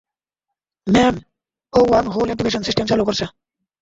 Ma'am, 0.87 1.15
ও 1.73 1.79
wormhole 1.83 2.27
activation 2.27 2.61
system 2.63 2.85
চালু 2.87 3.03
করছে। 3.07 3.25